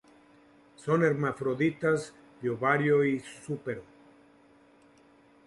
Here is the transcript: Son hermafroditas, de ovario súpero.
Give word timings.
Son 0.77 1.03
hermafroditas, 1.03 2.15
de 2.41 2.47
ovario 2.53 2.97
súpero. 3.43 3.83